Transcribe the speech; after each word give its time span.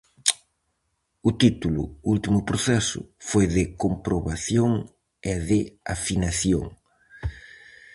O 1.27 1.31
título 1.41 1.83
"O 1.89 2.07
último 2.15 2.39
proceso" 2.49 3.01
foi 3.29 3.45
de 3.55 3.63
comprobación 3.83 4.71
e 5.31 5.33
de 5.49 5.59
afinación. 5.93 6.65